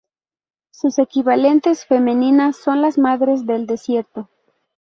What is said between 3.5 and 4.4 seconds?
desierto.